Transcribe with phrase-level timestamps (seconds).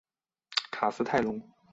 [0.71, 1.39] 卡斯泰龙。